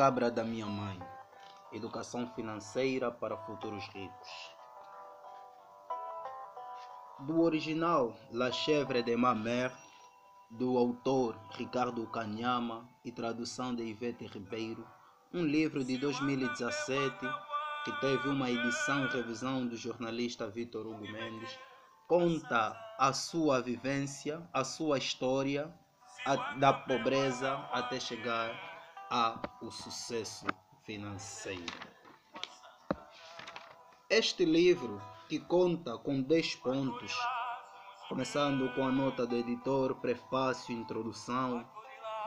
[0.00, 0.98] Cabra da minha mãe.
[1.70, 4.30] Educação financeira para futuros ricos.
[7.26, 9.74] Do original La Chèvre de ma mère,
[10.50, 14.86] do autor Ricardo Canhama e tradução de Ivete Ribeiro,
[15.34, 17.18] um livro de 2017
[17.84, 21.58] que teve uma edição e revisão do jornalista Vitor Hugo Mendes,
[22.08, 25.70] conta a sua vivência, a sua história
[26.24, 28.69] a, da pobreza até chegar
[29.10, 30.46] ao sucesso
[30.84, 31.64] financeiro.
[34.08, 37.12] Este livro, que conta com 10 pontos,
[38.08, 41.68] começando com a nota do editor, prefácio, introdução,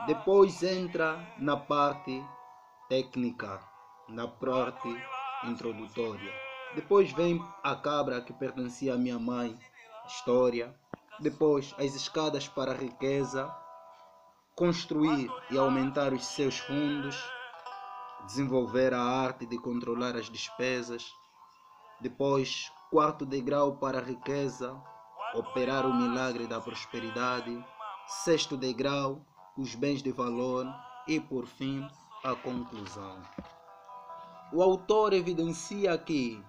[0.06, 2.22] depois entra na parte
[2.86, 3.62] técnica,
[4.06, 4.88] na parte
[5.44, 6.32] introdutória.
[6.74, 9.58] Depois vem a cabra que pertencia à minha mãe,
[10.06, 10.78] história.
[11.18, 13.50] Depois as escadas para a riqueza,
[14.54, 17.16] construir e aumentar os seus fundos,
[18.24, 21.04] desenvolver a arte de controlar as despesas.
[22.00, 24.80] Depois, quarto degrau para a riqueza,
[25.34, 27.64] operar o milagre da prosperidade.
[28.06, 30.66] Sexto degrau, os bens de valor.
[31.06, 31.86] E por fim,
[32.22, 33.20] a conclusão.
[34.52, 36.42] O autor evidencia que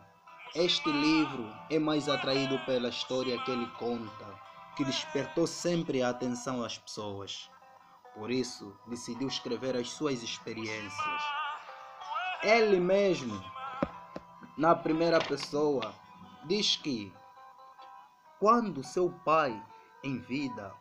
[0.53, 4.39] este livro é mais atraído pela história que ele conta,
[4.77, 7.49] que despertou sempre a atenção das pessoas.
[8.15, 11.21] Por isso, decidiu escrever as suas experiências.
[12.41, 13.43] Ele mesmo,
[14.57, 15.93] na primeira pessoa,
[16.45, 17.13] diz que
[18.39, 19.61] quando seu pai,
[20.01, 20.73] em vida,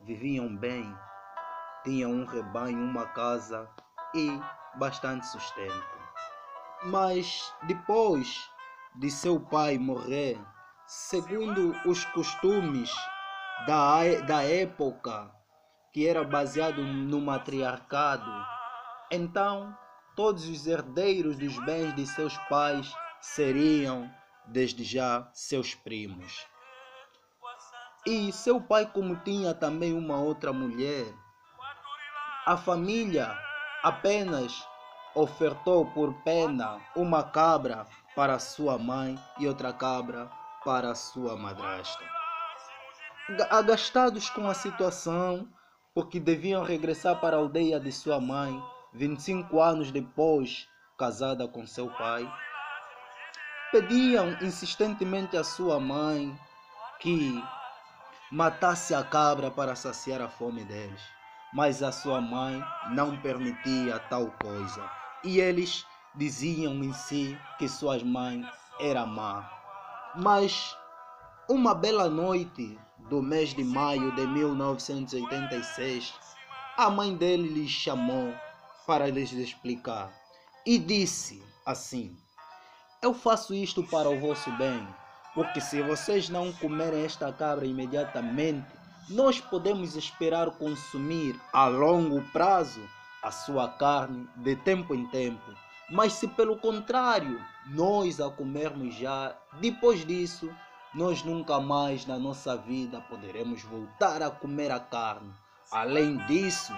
[0.00, 0.92] viviam bem,
[1.84, 3.70] tinham um rebanho, uma casa
[4.12, 4.28] e
[4.74, 6.00] bastante sustento.
[6.84, 8.50] Mas depois
[8.96, 10.40] de seu pai morrer,
[10.86, 12.90] segundo os costumes
[13.66, 15.30] da, da época,
[15.92, 18.30] que era baseado no matriarcado,
[19.10, 19.76] então
[20.14, 24.10] todos os herdeiros dos bens de seus pais seriam,
[24.46, 26.46] desde já, seus primos.
[28.06, 31.12] E seu pai, como tinha também uma outra mulher,
[32.46, 33.36] a família
[33.82, 34.66] apenas
[35.14, 40.30] ofertou por pena uma cabra para sua mãe e outra cabra
[40.64, 42.04] para sua madrasta.
[43.50, 45.48] Agastados com a situação,
[45.94, 48.62] porque deviam regressar para a aldeia de sua mãe,
[48.92, 50.68] 25 anos depois,
[50.98, 52.30] casada com seu pai,
[53.72, 56.36] pediam insistentemente à sua mãe
[57.00, 57.42] que
[58.30, 61.02] matasse a cabra para saciar a fome deles.
[61.52, 62.62] Mas a sua mãe
[62.92, 64.88] não permitia tal coisa.
[65.24, 65.84] E eles
[66.14, 68.44] diziam em si que sua mãe
[68.78, 69.50] era má.
[70.14, 70.76] Mas
[71.48, 72.78] uma bela noite
[73.10, 76.14] do mês de maio de 1986,
[76.76, 78.32] a mãe dele lhes chamou
[78.86, 80.12] para lhes explicar
[80.64, 82.16] e disse assim:
[83.02, 84.86] Eu faço isto para o vosso bem,
[85.34, 88.68] porque se vocês não comerem esta cabra imediatamente,
[89.08, 92.80] nós podemos esperar consumir a longo prazo
[93.24, 95.52] a sua carne de tempo em tempo.
[95.90, 100.48] Mas se pelo contrário, nós a comermos já, depois disso,
[100.92, 105.32] nós nunca mais na nossa vida poderemos voltar a comer a carne.
[105.70, 106.72] Além disso,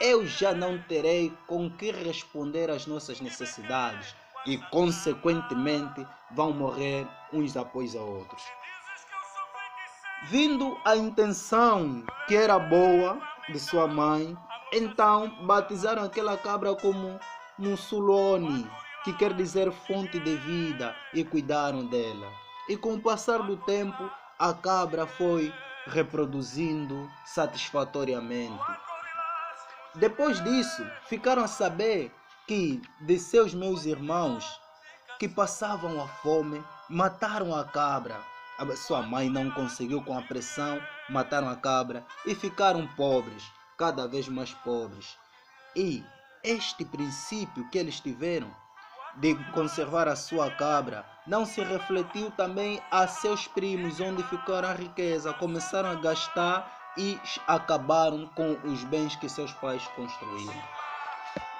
[0.00, 4.14] eu já não terei com que responder às nossas necessidades
[4.46, 8.42] e, consequentemente, vão morrer uns após a outros.
[10.24, 14.36] Vindo a intenção que era boa de sua mãe,
[14.72, 17.18] então batizaram aquela cabra como
[17.58, 18.70] Mussulone,
[19.02, 22.30] que quer dizer fonte de vida, e cuidaram dela.
[22.70, 24.08] E com o passar do tempo,
[24.38, 25.52] a cabra foi
[25.86, 28.62] reproduzindo satisfatoriamente.
[29.96, 32.14] Depois disso, ficaram a saber
[32.46, 34.46] que de seus meus irmãos
[35.18, 38.24] que passavam a fome, mataram a cabra.
[38.56, 43.42] A sua mãe não conseguiu com a pressão, mataram a cabra e ficaram pobres,
[43.76, 45.18] cada vez mais pobres.
[45.74, 46.04] E
[46.44, 48.54] este princípio que eles tiveram
[49.16, 54.72] de conservar a sua cabra, não se refletiu também a seus primos, onde ficaram a
[54.74, 60.62] riqueza, começaram a gastar e acabaram com os bens que seus pais construíram.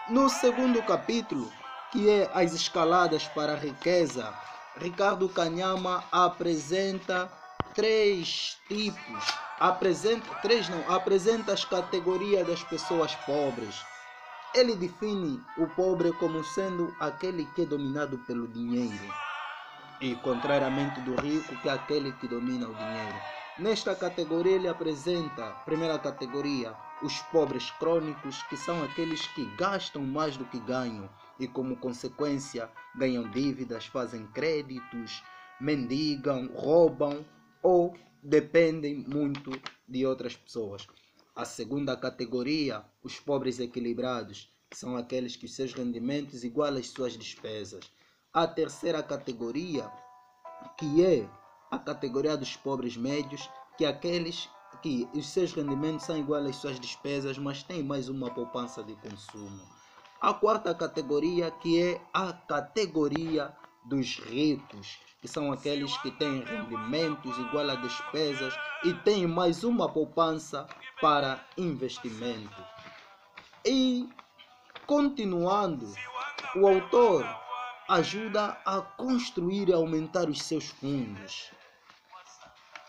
[0.09, 1.51] No segundo capítulo,
[1.93, 4.33] que é as escaladas para a riqueza,
[4.77, 7.31] Ricardo Canhama apresenta
[7.75, 9.25] três tipos,
[9.59, 13.85] apresenta três não, apresenta as categorias das pessoas pobres
[14.53, 19.09] ele define o pobre como sendo aquele que é dominado pelo dinheiro,
[20.01, 23.15] e contrariamente do rico, que é aquele que domina o dinheiro.
[23.57, 30.37] Nesta categoria, ele apresenta, primeira categoria, os pobres crônicos, que são aqueles que gastam mais
[30.37, 31.09] do que ganham
[31.39, 35.23] e, como consequência, ganham dívidas, fazem créditos,
[35.61, 37.25] mendigam, roubam
[37.63, 39.51] ou dependem muito
[39.87, 40.87] de outras pessoas.
[41.41, 47.15] A segunda categoria, os pobres equilibrados, que são aqueles que seus rendimentos igualam às suas
[47.17, 47.91] despesas.
[48.31, 49.91] A terceira categoria,
[50.77, 51.27] que é
[51.71, 53.49] a categoria dos pobres médios,
[53.79, 54.51] que é aqueles
[54.83, 58.95] que os seus rendimentos são iguais às suas despesas, mas têm mais uma poupança de
[58.97, 59.63] consumo.
[60.21, 67.37] A quarta categoria, que é a categoria dos ricos, que são aqueles que têm rendimentos
[67.39, 68.55] igual a despesas
[68.85, 70.67] e têm mais uma poupança
[71.01, 72.65] para investimento.
[73.65, 74.09] E
[74.87, 75.93] continuando,
[76.57, 77.27] o autor
[77.89, 81.51] ajuda a construir e aumentar os seus fundos.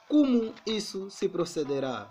[0.07, 2.07] Como isso se procederá?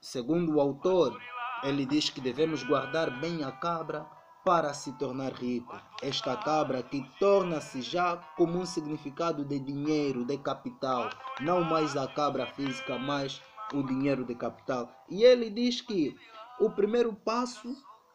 [0.00, 1.20] Segundo o autor,
[1.62, 4.06] ele diz que devemos guardar bem a cabra
[4.50, 5.80] para se tornar rico.
[6.02, 11.08] Esta cabra que torna-se já como um significado de dinheiro, de capital,
[11.40, 13.40] não mais a cabra física, mas
[13.72, 14.90] o dinheiro de capital.
[15.08, 16.16] E ele diz que
[16.58, 17.72] o primeiro passo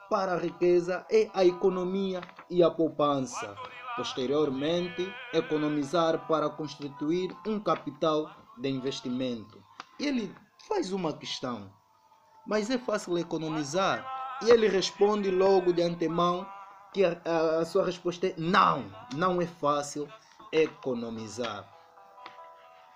[0.10, 3.56] para a riqueza é a economia e a poupança.
[3.96, 9.64] Posteriormente, economizar para constituir um capital de investimento.
[9.98, 10.36] Ele
[10.68, 11.72] faz uma questão,
[12.46, 14.15] mas é fácil economizar?
[14.46, 16.48] E ele responde logo de antemão
[16.94, 20.08] que a, a, a sua resposta é não, não é fácil
[20.52, 21.68] economizar.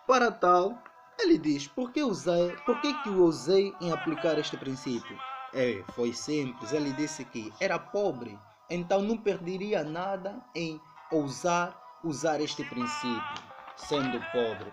[0.07, 0.77] Para tal,
[1.19, 5.17] ele diz, por que, usei, por que, que usei em aplicar este princípio?
[5.53, 8.37] É, foi simples, ele disse que era pobre,
[8.69, 10.79] então não perderia nada em
[11.11, 13.43] ousar usar este princípio,
[13.75, 14.71] sendo pobre.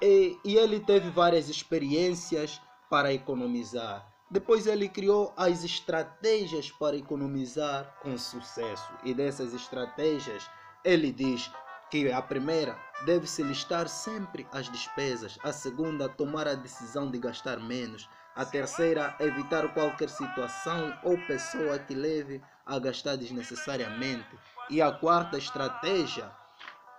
[0.00, 4.06] E, e ele teve várias experiências para economizar.
[4.30, 8.92] Depois ele criou as estratégias para economizar com sucesso.
[9.02, 10.48] E dessas estratégias,
[10.84, 11.50] ele diz
[11.90, 17.58] que a primeira deve-se listar sempre as despesas, a segunda tomar a decisão de gastar
[17.58, 24.38] menos, a terceira evitar qualquer situação ou pessoa que leve a gastar desnecessariamente,
[24.68, 26.30] e a quarta estratégia,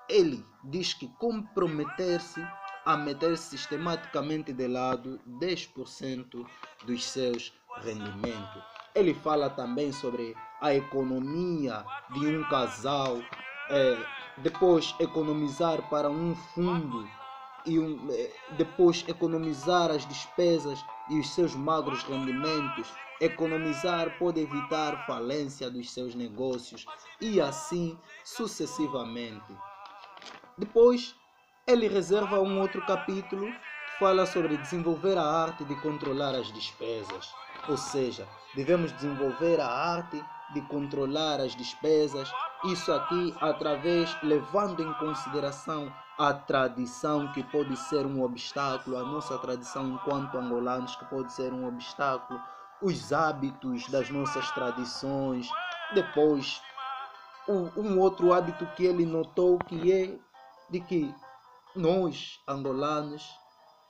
[0.10, 2.44] ele diz que comprometer-se
[2.90, 6.44] a meter sistematicamente de lado 10%
[6.88, 7.54] dos seus
[7.84, 8.64] rendimentos.
[8.96, 13.22] Ele fala também sobre a economia de um casal,
[13.70, 13.96] é,
[14.38, 17.08] depois economizar para um fundo
[17.64, 22.92] e um, é, depois economizar as despesas e os seus magros rendimentos.
[23.22, 26.88] Economizar pode evitar falência dos seus negócios
[27.22, 29.56] e assim sucessivamente.
[30.58, 31.16] Depois
[31.70, 33.54] ele reserva um outro capítulo
[33.86, 37.32] que fala sobre desenvolver a arte de controlar as despesas.
[37.68, 42.28] Ou seja, devemos desenvolver a arte de controlar as despesas,
[42.66, 49.38] isso aqui através levando em consideração a tradição que pode ser um obstáculo, a nossa
[49.38, 52.40] tradição enquanto angolanos que pode ser um obstáculo,
[52.82, 55.48] os hábitos das nossas tradições,
[55.94, 56.60] depois
[57.48, 60.18] um outro hábito que ele notou que é
[60.70, 61.14] de que
[61.76, 63.30] nós, angolanos,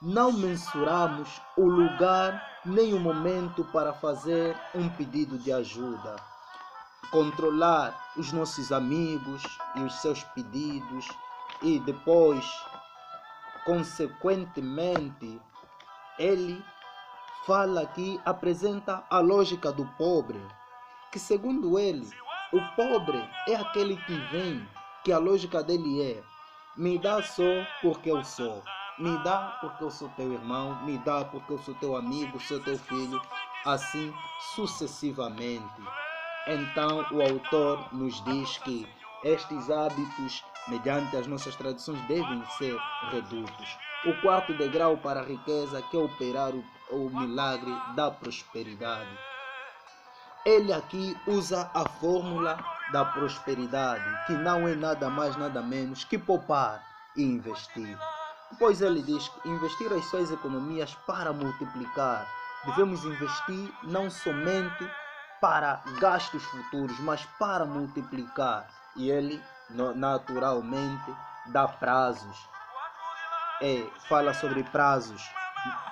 [0.01, 6.17] não mensuramos o lugar nem o momento para fazer um pedido de ajuda.
[7.09, 9.41] Controlar os nossos amigos
[9.75, 11.07] e os seus pedidos
[11.61, 12.45] e depois,
[13.65, 15.41] consequentemente,
[16.17, 16.63] ele
[17.45, 20.41] fala aqui, apresenta a lógica do pobre,
[21.11, 22.09] que segundo ele,
[22.51, 23.17] o pobre
[23.47, 24.67] é aquele que vem,
[25.03, 26.28] que a lógica dele é
[26.79, 28.63] me dá só porque eu sou.
[28.97, 30.81] Me dá porque eu sou teu irmão.
[30.85, 33.19] Me dá porque eu sou teu amigo, sou teu filho.
[33.65, 34.13] Assim
[34.55, 35.73] sucessivamente.
[36.47, 38.87] Então o autor nos diz que
[39.25, 42.79] estes hábitos, mediante as nossas tradições, devem ser
[43.11, 43.77] redutos.
[44.05, 49.17] O quarto degrau para a riqueza, que é operar o, o milagre da prosperidade.
[50.45, 52.57] Ele aqui usa a fórmula
[52.91, 56.81] da prosperidade, que não é nada mais, nada menos que poupar
[57.15, 57.97] e investir.
[58.57, 62.25] Pois ele diz que investir as suas economias para multiplicar.
[62.65, 64.89] Devemos investir não somente
[65.41, 68.67] para gastos futuros, mas para multiplicar.
[68.95, 69.43] E ele,
[69.95, 71.13] naturalmente,
[71.47, 72.49] dá prazos.
[73.61, 75.21] É, fala sobre prazos,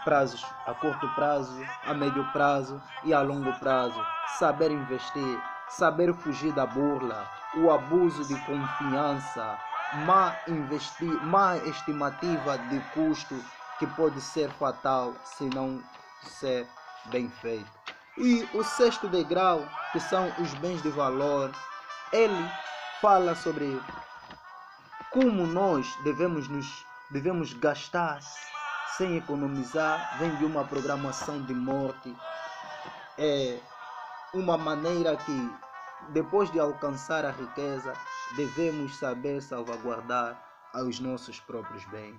[0.03, 3.99] prazos a curto prazo, a médio prazo e a longo prazo.
[4.37, 9.57] Saber investir saber fugir da burla, o abuso de confiança,
[10.05, 13.35] má, investir, má estimativa de custo
[13.79, 15.81] que pode ser fatal se não
[16.21, 16.67] ser
[17.05, 17.69] bem feito.
[18.17, 21.51] E o sexto degrau, que são os bens de valor,
[22.11, 22.51] ele
[23.01, 23.79] fala sobre
[25.11, 28.19] como nós devemos nos devemos gastar
[28.95, 32.15] sem economizar, vem de uma programação de morte.
[33.17, 33.59] É
[34.33, 35.51] uma maneira que
[36.09, 37.93] depois de alcançar a riqueza,
[38.35, 40.41] devemos saber salvaguardar
[40.75, 42.17] os nossos próprios bens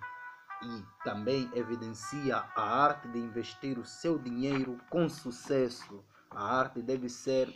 [0.63, 6.05] e também evidencia a arte de investir o seu dinheiro com sucesso.
[6.31, 7.49] A arte deve ser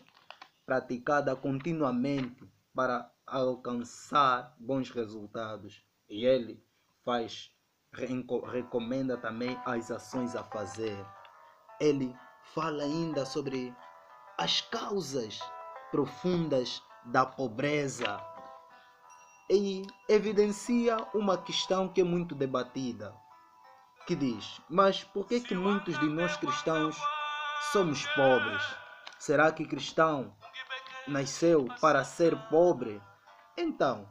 [0.64, 5.84] praticada continuamente para alcançar bons resultados.
[6.08, 6.64] E ele
[7.04, 7.52] faz
[7.92, 11.04] recomenda também as ações a fazer.
[11.80, 12.16] Ele
[12.54, 13.74] fala ainda sobre
[14.38, 15.38] as causas
[15.90, 18.20] profundas da pobreza
[19.50, 23.14] e evidencia uma questão que é muito debatida,
[24.06, 26.96] que diz: mas por que que muitos de nós cristãos
[27.72, 28.62] somos pobres?
[29.18, 30.34] Será que cristão
[31.06, 33.02] nasceu para ser pobre?
[33.56, 34.08] Então,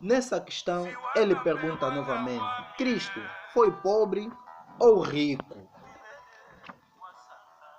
[0.00, 2.44] nessa questão, ele pergunta novamente:
[2.76, 3.20] Cristo
[3.52, 4.30] foi pobre
[4.78, 5.68] ou rico?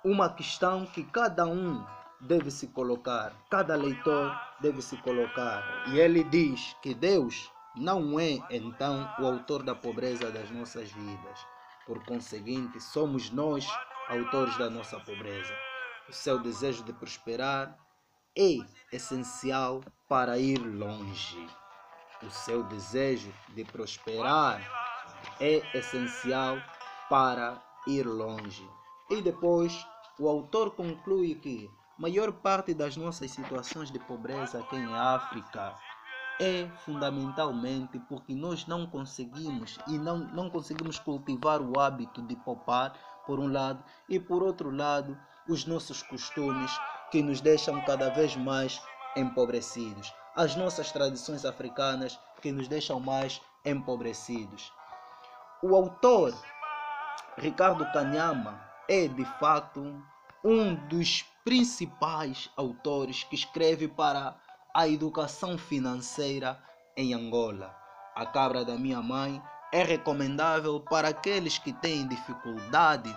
[0.04, 1.84] Uma questão que cada um
[2.20, 5.84] deve se colocar, cada leitor deve se colocar.
[5.88, 11.46] E ele diz que Deus não é então o autor da pobreza das nossas vidas.
[11.86, 13.66] Por conseguinte, somos nós
[14.08, 15.54] autores da nossa pobreza.
[16.08, 17.76] O seu desejo de prosperar
[18.36, 18.58] é
[18.92, 21.59] essencial para ir longe.
[22.22, 24.60] O seu desejo de prosperar
[25.40, 26.58] é essencial
[27.08, 28.68] para ir longe.
[29.08, 29.86] E depois
[30.18, 35.76] o autor conclui que maior parte das nossas situações de pobreza aqui em África
[36.40, 42.94] é fundamentalmente porque nós não conseguimos e não, não conseguimos cultivar o hábito de poupar,
[43.26, 46.72] por um lado, e por outro lado, os nossos costumes
[47.10, 48.80] que nos deixam cada vez mais
[49.14, 50.10] empobrecidos.
[50.36, 54.72] As nossas tradições africanas que nos deixam mais empobrecidos.
[55.62, 56.34] O autor
[57.36, 60.02] Ricardo Kanyama é de fato
[60.44, 64.36] um dos principais autores que escreve para
[64.74, 66.58] a educação financeira
[66.96, 67.74] em Angola.
[68.14, 73.14] A cabra da minha mãe é recomendável para aqueles que têm dificuldade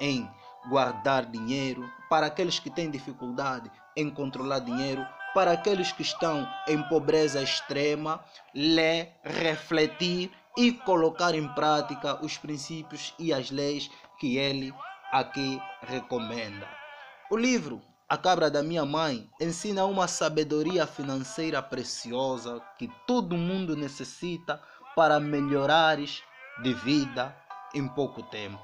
[0.00, 0.28] em
[0.68, 6.80] guardar dinheiro, para aqueles que têm dificuldade em controlar dinheiro, para aqueles que estão em
[6.84, 8.24] pobreza extrema,
[8.54, 14.72] ler, refletir e colocar em prática os princípios e as leis que ele
[15.12, 16.68] aqui recomenda.
[17.30, 23.76] O livro A Cabra da Minha Mãe ensina uma sabedoria financeira preciosa que todo mundo
[23.76, 24.62] necessita
[24.94, 26.22] para melhorares
[26.62, 27.36] de vida
[27.74, 28.62] em pouco tempo.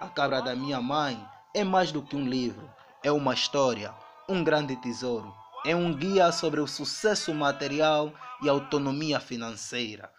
[0.00, 1.22] A Cabra da Minha Mãe
[1.54, 2.70] é mais do que um livro,
[3.02, 3.94] é uma história,
[4.28, 5.34] um grande tesouro,
[5.64, 8.12] é um guia sobre o sucesso material
[8.42, 10.12] e autonomia financeira.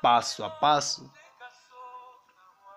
[0.00, 1.10] Passo a passo,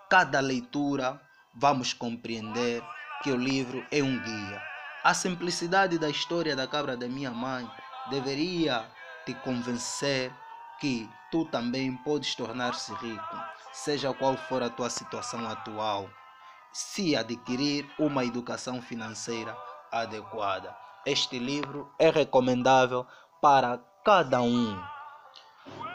[0.08, 1.20] cada leitura
[1.54, 2.82] vamos compreender
[3.22, 4.62] que o livro é um guia.
[5.04, 7.70] A simplicidade da história da cabra da minha mãe
[8.10, 8.90] deveria
[9.24, 10.32] te convencer
[10.80, 13.36] que tu também podes tornar-se rico,
[13.72, 16.08] seja qual for a tua situação atual,
[16.72, 19.56] se adquirir uma educação financeira
[19.90, 20.87] adequada.
[21.06, 23.06] Este livro é recomendável
[23.40, 24.78] para cada um,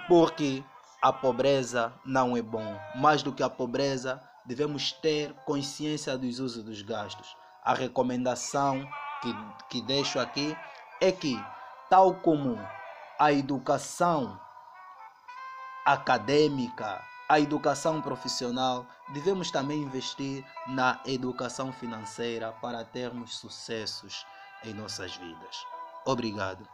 [0.07, 0.63] porque
[1.01, 2.79] a pobreza não é bom.
[2.95, 7.35] Mais do que a pobreza, devemos ter consciência dos usos dos gastos.
[7.63, 8.87] A recomendação
[9.21, 9.35] que,
[9.69, 10.55] que deixo aqui
[11.01, 11.37] é que,
[11.89, 12.57] tal como
[13.19, 14.39] a educação
[15.85, 24.25] acadêmica, a educação profissional, devemos também investir na educação financeira para termos sucessos
[24.65, 25.65] em nossas vidas.
[26.05, 26.67] Obrigado.